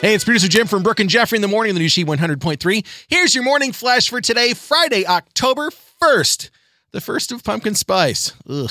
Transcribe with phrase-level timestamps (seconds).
[0.00, 2.06] Hey, it's producer Jim from Brooke and Jeffrey in the morning on the new She
[2.06, 2.86] 100.3.
[3.08, 5.68] Here's your morning flash for today, Friday, October
[6.02, 6.48] 1st,
[6.92, 8.32] the first of pumpkin spice.
[8.48, 8.70] Ugh.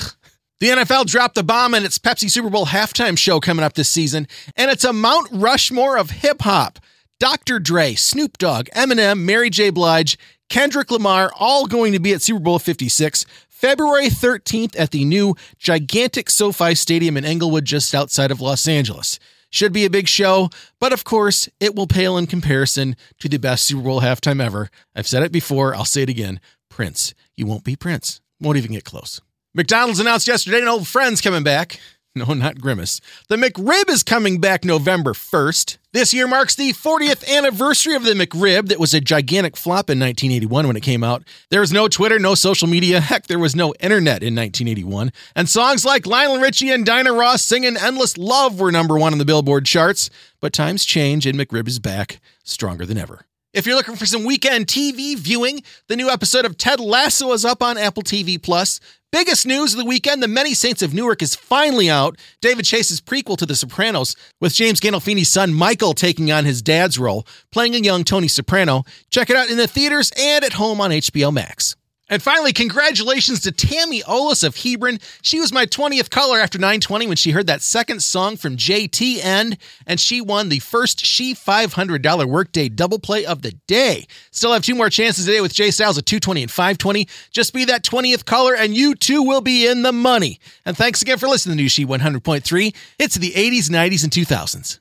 [0.58, 3.88] The NFL dropped the bomb in its Pepsi Super Bowl halftime show coming up this
[3.88, 6.80] season, and it's a Mount Rushmore of hip hop.
[7.20, 7.60] Dr.
[7.60, 9.70] Dre, Snoop Dogg, Eminem, Mary J.
[9.70, 10.18] Blige,
[10.48, 15.36] Kendrick Lamar, all going to be at Super Bowl 56, February 13th at the new
[15.60, 19.20] gigantic SoFi Stadium in Inglewood, just outside of Los Angeles.
[19.50, 20.48] Should be a big show,
[20.78, 24.70] but of course, it will pale in comparison to the best Super Bowl halftime ever.
[24.94, 27.14] I've said it before, I'll say it again Prince.
[27.36, 28.20] You won't be Prince.
[28.40, 29.20] Won't even get close.
[29.52, 31.80] McDonald's announced yesterday an old friend's coming back.
[32.16, 33.00] No, not Grimace.
[33.28, 35.78] The McRib is coming back November 1st.
[35.92, 40.00] This year marks the 40th anniversary of the McRib that was a gigantic flop in
[40.00, 41.22] 1981 when it came out.
[41.50, 45.12] There was no Twitter, no social media, heck, there was no internet in 1981.
[45.36, 49.18] And songs like Lionel Richie and Diana Ross singing Endless Love were number one on
[49.20, 50.10] the Billboard charts.
[50.40, 53.24] But times change and McRib is back, stronger than ever.
[53.52, 57.44] If you're looking for some weekend TV viewing, the new episode of Ted Lasso is
[57.44, 58.78] up on Apple TV Plus.
[59.12, 62.16] Biggest news of the weekend The Many Saints of Newark is finally out.
[62.40, 66.96] David Chase's prequel to The Sopranos, with James Gandolfini's son Michael taking on his dad's
[66.96, 68.84] role, playing a young Tony Soprano.
[69.10, 71.74] Check it out in the theaters and at home on HBO Max.
[72.10, 74.98] And finally, congratulations to Tammy Olis of Hebron.
[75.22, 79.56] She was my 20th caller after 920 when she heard that second song from JTN,
[79.86, 84.06] and she won the first She $500 Workday double play of the day.
[84.32, 87.06] Still have two more chances today with Jay Styles at 220 and 520.
[87.30, 90.40] Just be that 20th caller, and you too will be in the money.
[90.66, 92.74] And thanks again for listening to New She 100.3.
[92.98, 94.80] It's the 80s, 90s, and 2000s.